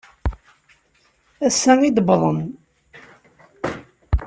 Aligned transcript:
Ass-a 1.47 1.73
i 1.87 1.89
d-wwḍen. 1.95 2.39